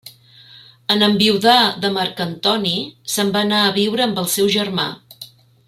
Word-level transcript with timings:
En 0.93 1.05
enviudar 1.07 1.57
de 1.83 1.91
Marc 1.97 2.23
Antoni, 2.25 2.73
se'n 3.17 3.29
va 3.37 3.45
anar 3.47 3.61
a 3.67 3.77
viure 3.79 4.07
amb 4.09 4.23
el 4.25 4.31
seu 4.39 4.51
germà. 4.59 4.91